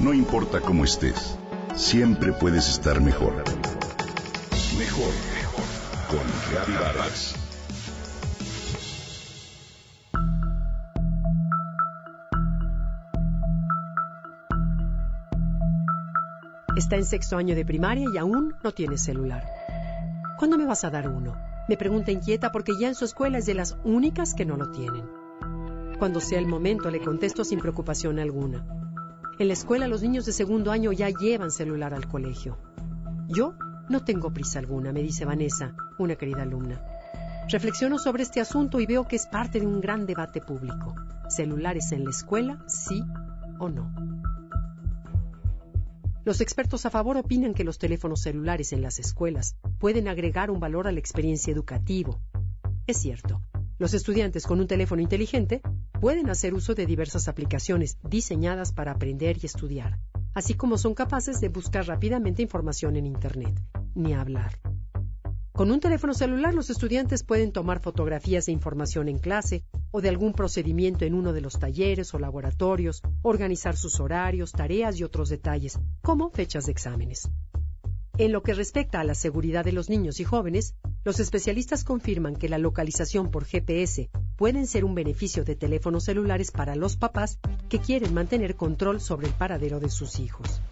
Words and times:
No 0.00 0.14
importa 0.14 0.62
cómo 0.62 0.84
estés, 0.84 1.36
siempre 1.74 2.32
puedes 2.32 2.70
estar 2.70 3.02
mejor. 3.02 3.34
Mejor, 4.78 5.12
mejor. 5.34 5.64
Con 6.08 6.20
Reavivadas. 6.50 7.34
Está 16.74 16.96
en 16.96 17.04
sexto 17.04 17.36
año 17.36 17.54
de 17.54 17.66
primaria 17.66 18.06
y 18.10 18.16
aún 18.16 18.54
no 18.64 18.72
tiene 18.72 18.96
celular. 18.96 19.44
¿Cuándo 20.38 20.56
me 20.56 20.64
vas 20.64 20.82
a 20.84 20.90
dar 20.90 21.10
uno? 21.10 21.36
Me 21.68 21.76
pregunta 21.76 22.10
inquieta 22.10 22.50
porque 22.52 22.72
ya 22.80 22.88
en 22.88 22.94
su 22.94 23.04
escuela 23.04 23.36
es 23.36 23.44
de 23.44 23.52
las 23.52 23.76
únicas 23.84 24.32
que 24.32 24.46
no 24.46 24.56
lo 24.56 24.70
tienen. 24.70 25.04
Cuando 25.98 26.20
sea 26.20 26.38
el 26.38 26.46
momento 26.46 26.90
le 26.90 27.00
contesto 27.00 27.44
sin 27.44 27.58
preocupación 27.58 28.18
alguna. 28.18 28.79
En 29.40 29.48
la 29.48 29.54
escuela 29.54 29.88
los 29.88 30.02
niños 30.02 30.26
de 30.26 30.34
segundo 30.34 30.70
año 30.70 30.92
ya 30.92 31.08
llevan 31.08 31.50
celular 31.50 31.94
al 31.94 32.06
colegio. 32.06 32.58
Yo 33.26 33.54
no 33.88 34.04
tengo 34.04 34.34
prisa 34.34 34.58
alguna, 34.58 34.92
me 34.92 35.02
dice 35.02 35.24
Vanessa, 35.24 35.74
una 35.98 36.14
querida 36.16 36.42
alumna. 36.42 36.78
Reflexiono 37.48 37.98
sobre 37.98 38.22
este 38.22 38.42
asunto 38.42 38.80
y 38.80 38.84
veo 38.84 39.08
que 39.08 39.16
es 39.16 39.26
parte 39.26 39.58
de 39.58 39.66
un 39.66 39.80
gran 39.80 40.04
debate 40.04 40.42
público. 40.42 40.94
¿Celulares 41.30 41.90
en 41.92 42.04
la 42.04 42.10
escuela, 42.10 42.62
sí 42.66 43.02
o 43.58 43.70
no? 43.70 43.90
Los 46.26 46.42
expertos 46.42 46.84
a 46.84 46.90
favor 46.90 47.16
opinan 47.16 47.54
que 47.54 47.64
los 47.64 47.78
teléfonos 47.78 48.20
celulares 48.20 48.74
en 48.74 48.82
las 48.82 48.98
escuelas 48.98 49.56
pueden 49.78 50.08
agregar 50.08 50.50
un 50.50 50.60
valor 50.60 50.86
a 50.86 50.92
la 50.92 51.00
experiencia 51.00 51.50
educativa. 51.50 52.14
Es 52.86 52.98
cierto, 52.98 53.40
los 53.78 53.94
estudiantes 53.94 54.46
con 54.46 54.60
un 54.60 54.66
teléfono 54.66 55.00
inteligente 55.00 55.62
pueden 56.00 56.30
hacer 56.30 56.54
uso 56.54 56.74
de 56.74 56.86
diversas 56.86 57.28
aplicaciones 57.28 57.98
diseñadas 58.02 58.72
para 58.72 58.92
aprender 58.92 59.36
y 59.42 59.46
estudiar, 59.46 59.98
así 60.34 60.54
como 60.54 60.78
son 60.78 60.94
capaces 60.94 61.40
de 61.40 61.50
buscar 61.50 61.86
rápidamente 61.86 62.40
información 62.40 62.96
en 62.96 63.06
Internet, 63.06 63.60
ni 63.94 64.14
hablar. 64.14 64.58
Con 65.52 65.70
un 65.70 65.78
teléfono 65.78 66.14
celular 66.14 66.54
los 66.54 66.70
estudiantes 66.70 67.22
pueden 67.22 67.52
tomar 67.52 67.80
fotografías 67.80 68.46
de 68.46 68.52
información 68.52 69.08
en 69.08 69.18
clase 69.18 69.62
o 69.90 70.00
de 70.00 70.08
algún 70.08 70.32
procedimiento 70.32 71.04
en 71.04 71.12
uno 71.12 71.34
de 71.34 71.42
los 71.42 71.58
talleres 71.58 72.14
o 72.14 72.18
laboratorios, 72.18 73.02
organizar 73.20 73.76
sus 73.76 74.00
horarios, 74.00 74.52
tareas 74.52 74.98
y 74.98 75.04
otros 75.04 75.28
detalles, 75.28 75.78
como 76.00 76.30
fechas 76.30 76.64
de 76.64 76.72
exámenes. 76.72 77.28
En 78.16 78.32
lo 78.32 78.42
que 78.42 78.54
respecta 78.54 79.00
a 79.00 79.04
la 79.04 79.14
seguridad 79.14 79.64
de 79.64 79.72
los 79.72 79.90
niños 79.90 80.18
y 80.18 80.24
jóvenes, 80.24 80.74
los 81.04 81.20
especialistas 81.20 81.84
confirman 81.84 82.36
que 82.36 82.48
la 82.48 82.58
localización 82.58 83.30
por 83.30 83.44
GPS 83.44 84.08
pueden 84.40 84.66
ser 84.66 84.86
un 84.86 84.94
beneficio 84.94 85.44
de 85.44 85.54
teléfonos 85.54 86.04
celulares 86.04 86.50
para 86.50 86.74
los 86.74 86.96
papás 86.96 87.38
que 87.68 87.78
quieren 87.78 88.14
mantener 88.14 88.56
control 88.56 88.98
sobre 88.98 89.26
el 89.26 89.34
paradero 89.34 89.80
de 89.80 89.90
sus 89.90 90.18
hijos. 90.18 90.62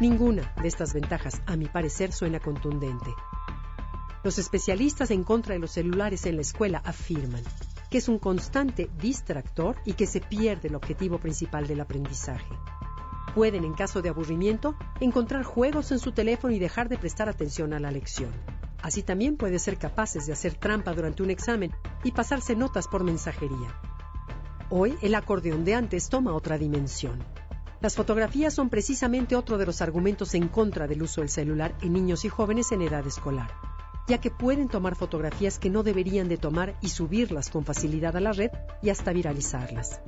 Ninguna 0.00 0.52
de 0.60 0.66
estas 0.66 0.92
ventajas, 0.92 1.40
a 1.46 1.54
mi 1.54 1.66
parecer, 1.66 2.10
suena 2.10 2.40
contundente. 2.40 3.14
Los 4.24 4.40
especialistas 4.40 5.12
en 5.12 5.22
contra 5.22 5.54
de 5.54 5.60
los 5.60 5.70
celulares 5.70 6.26
en 6.26 6.34
la 6.34 6.42
escuela 6.42 6.82
afirman 6.84 7.44
que 7.90 7.98
es 7.98 8.08
un 8.08 8.18
constante 8.18 8.90
distractor 9.00 9.76
y 9.84 9.92
que 9.92 10.08
se 10.08 10.20
pierde 10.20 10.66
el 10.66 10.74
objetivo 10.74 11.18
principal 11.18 11.68
del 11.68 11.80
aprendizaje. 11.80 12.58
Pueden, 13.36 13.62
en 13.62 13.74
caso 13.74 14.02
de 14.02 14.08
aburrimiento, 14.08 14.74
encontrar 14.98 15.44
juegos 15.44 15.92
en 15.92 16.00
su 16.00 16.10
teléfono 16.10 16.52
y 16.52 16.58
dejar 16.58 16.88
de 16.88 16.98
prestar 16.98 17.28
atención 17.28 17.72
a 17.72 17.78
la 17.78 17.92
lección. 17.92 18.32
Así 18.84 19.02
también 19.02 19.38
pueden 19.38 19.58
ser 19.58 19.78
capaces 19.78 20.26
de 20.26 20.34
hacer 20.34 20.56
trampa 20.56 20.92
durante 20.92 21.22
un 21.22 21.30
examen 21.30 21.72
y 22.02 22.12
pasarse 22.12 22.54
notas 22.54 22.86
por 22.86 23.02
mensajería. 23.02 23.80
Hoy 24.68 24.94
el 25.00 25.14
acordeón 25.14 25.64
de 25.64 25.74
antes 25.74 26.10
toma 26.10 26.34
otra 26.34 26.58
dimensión. 26.58 27.24
Las 27.80 27.96
fotografías 27.96 28.52
son 28.52 28.68
precisamente 28.68 29.36
otro 29.36 29.56
de 29.56 29.64
los 29.64 29.80
argumentos 29.80 30.34
en 30.34 30.48
contra 30.48 30.86
del 30.86 31.02
uso 31.02 31.22
del 31.22 31.30
celular 31.30 31.74
en 31.80 31.94
niños 31.94 32.26
y 32.26 32.28
jóvenes 32.28 32.72
en 32.72 32.82
edad 32.82 33.06
escolar, 33.06 33.50
ya 34.06 34.18
que 34.20 34.30
pueden 34.30 34.68
tomar 34.68 34.96
fotografías 34.96 35.58
que 35.58 35.70
no 35.70 35.82
deberían 35.82 36.28
de 36.28 36.36
tomar 36.36 36.76
y 36.82 36.90
subirlas 36.90 37.48
con 37.48 37.64
facilidad 37.64 38.18
a 38.18 38.20
la 38.20 38.32
red 38.32 38.50
y 38.82 38.90
hasta 38.90 39.14
viralizarlas. 39.14 40.02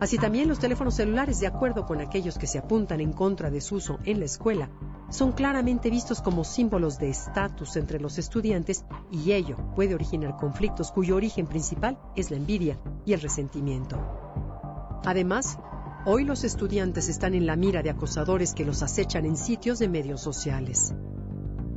Así 0.00 0.16
también 0.16 0.48
los 0.48 0.60
teléfonos 0.60 0.94
celulares, 0.94 1.40
de 1.40 1.46
acuerdo 1.46 1.84
con 1.84 2.00
aquellos 2.00 2.38
que 2.38 2.46
se 2.46 2.58
apuntan 2.58 3.00
en 3.00 3.12
contra 3.12 3.50
de 3.50 3.60
su 3.60 3.76
uso 3.76 3.98
en 4.04 4.20
la 4.20 4.26
escuela, 4.26 4.70
son 5.10 5.32
claramente 5.32 5.90
vistos 5.90 6.22
como 6.22 6.44
símbolos 6.44 6.98
de 6.98 7.10
estatus 7.10 7.76
entre 7.76 7.98
los 7.98 8.18
estudiantes 8.18 8.84
y 9.10 9.32
ello 9.32 9.56
puede 9.74 9.94
originar 9.94 10.36
conflictos 10.36 10.92
cuyo 10.92 11.16
origen 11.16 11.46
principal 11.46 11.98
es 12.14 12.30
la 12.30 12.36
envidia 12.36 12.78
y 13.04 13.12
el 13.12 13.20
resentimiento. 13.20 13.98
Además, 15.04 15.58
Hoy 16.10 16.24
los 16.24 16.42
estudiantes 16.44 17.08
están 17.08 17.34
en 17.34 17.44
la 17.44 17.54
mira 17.56 17.82
de 17.82 17.90
acosadores 17.90 18.54
que 18.54 18.64
los 18.64 18.82
acechan 18.82 19.26
en 19.26 19.36
sitios 19.36 19.78
de 19.78 19.88
medios 19.88 20.22
sociales. 20.22 20.94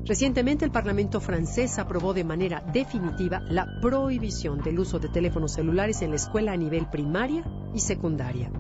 Recientemente 0.05 0.65
el 0.65 0.71
Parlamento 0.71 1.21
francés 1.21 1.77
aprobó 1.79 2.13
de 2.13 2.23
manera 2.23 2.63
definitiva 2.73 3.39
la 3.49 3.67
prohibición 3.81 4.61
del 4.61 4.79
uso 4.79 4.99
de 4.99 5.09
teléfonos 5.09 5.53
celulares 5.53 6.01
en 6.01 6.09
la 6.09 6.15
escuela 6.15 6.53
a 6.53 6.57
nivel 6.57 6.87
primaria 6.89 7.43
y 7.73 7.79
secundaria. 7.79 8.51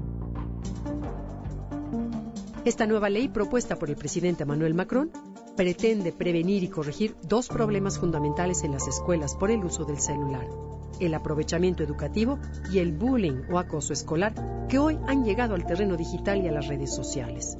Esta 2.63 2.85
nueva 2.85 3.09
ley 3.09 3.27
propuesta 3.27 3.75
por 3.77 3.89
el 3.89 3.95
presidente 3.95 4.43
Emmanuel 4.43 4.75
Macron 4.75 5.11
pretende 5.57 6.11
prevenir 6.11 6.63
y 6.63 6.69
corregir 6.69 7.15
dos 7.23 7.47
problemas 7.47 7.97
fundamentales 7.97 8.63
en 8.63 8.71
las 8.71 8.87
escuelas 8.87 9.35
por 9.35 9.49
el 9.49 9.63
uso 9.63 9.83
del 9.83 9.99
celular 9.99 10.47
el 11.01 11.13
aprovechamiento 11.15 11.83
educativo 11.83 12.39
y 12.71 12.79
el 12.79 12.93
bullying 12.93 13.43
o 13.51 13.57
acoso 13.57 13.91
escolar 13.91 14.33
que 14.69 14.79
hoy 14.79 14.99
han 15.07 15.25
llegado 15.25 15.55
al 15.55 15.65
terreno 15.65 15.97
digital 15.97 16.41
y 16.43 16.47
a 16.47 16.51
las 16.51 16.67
redes 16.67 16.93
sociales. 16.93 17.57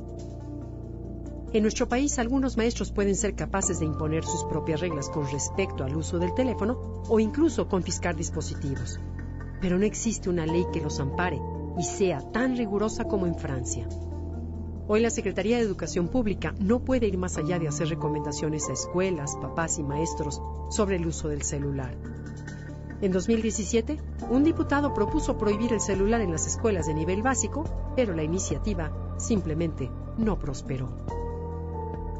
En 1.54 1.64
nuestro 1.64 1.90
país 1.90 2.18
algunos 2.18 2.56
maestros 2.56 2.94
pueden 2.94 3.14
ser 3.14 3.36
capaces 3.36 3.80
de 3.80 3.86
imponer 3.86 4.24
sus 4.24 4.46
propias 4.46 4.80
reglas 4.80 5.10
con 5.10 5.30
respecto 5.30 5.84
al 5.84 5.98
uso 5.98 6.18
del 6.18 6.34
teléfono 6.34 7.04
o 7.10 7.20
incluso 7.20 7.68
confiscar 7.68 8.16
dispositivos. 8.16 9.02
Pero 9.60 9.78
no 9.78 9.84
existe 9.84 10.30
una 10.30 10.46
ley 10.46 10.66
que 10.72 10.80
los 10.80 11.02
ampare 11.02 11.42
y 11.78 11.84
sea 11.84 12.22
tan 12.32 12.56
rigurosa 12.56 13.04
como 13.04 13.28
en 13.28 13.36
Francia. 13.36 13.86
Hoy 14.88 15.02
la 15.02 15.10
Secretaría 15.10 15.58
de 15.58 15.64
Educación 15.64 16.08
Pública 16.08 16.56
no 16.58 16.86
puede 16.86 17.08
ir 17.08 17.18
más 17.18 17.38
allá 17.38 17.60
de 17.60 17.68
hacer 17.68 17.90
recomendaciones 17.90 18.70
a 18.70 18.74
escuelas, 18.74 19.36
papás 19.36 19.78
y 19.78 19.84
maestros 19.84 20.42
sobre 20.70 20.96
el 20.96 21.06
uso 21.06 21.28
del 21.28 21.42
celular. 21.42 21.98
En 23.02 23.12
2017, 23.12 23.98
un 24.30 24.46
diputado 24.46 24.94
propuso 24.94 25.38
prohibir 25.38 25.74
el 25.74 25.82
celular 25.82 26.22
en 26.22 26.32
las 26.32 26.48
escuelas 26.48 26.88
de 26.88 26.94
nivel 26.94 27.22
básico, 27.24 27.66
pero 27.96 28.16
la 28.16 28.24
iniciativa 28.24 29.18
simplemente 29.18 29.92
no 30.18 30.40
prosperó. 30.40 31.21